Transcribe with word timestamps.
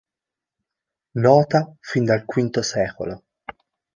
Nota 1.25 1.61
fin 1.89 2.05
dal 2.07 2.25
V 2.37 2.59
sec. 2.61 2.97